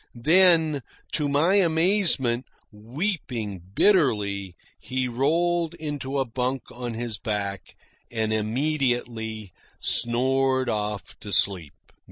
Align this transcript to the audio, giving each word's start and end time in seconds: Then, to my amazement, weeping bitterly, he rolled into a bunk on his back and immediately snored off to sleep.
Then, 0.15 0.81
to 1.11 1.29
my 1.29 1.57
amazement, 1.57 2.47
weeping 2.71 3.61
bitterly, 3.75 4.55
he 4.79 5.07
rolled 5.07 5.75
into 5.75 6.17
a 6.17 6.25
bunk 6.25 6.71
on 6.71 6.95
his 6.95 7.19
back 7.19 7.75
and 8.09 8.33
immediately 8.33 9.51
snored 9.79 10.69
off 10.69 11.19
to 11.19 11.31
sleep. 11.31 11.75